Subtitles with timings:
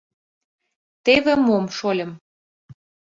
[1.05, 2.11] Теве мом, шольым.